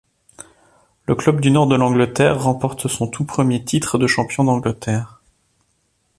Le 1.05 1.13
club 1.13 1.39
du 1.41 1.51
nord 1.51 1.67
de 1.67 1.75
l’Angleterre 1.75 2.41
remporte 2.41 2.87
son 2.87 3.07
tout 3.07 3.23
premier 3.23 3.63
titre 3.63 3.99
de 3.99 4.07
champion 4.07 4.43
d’Angleterre. 4.43 5.21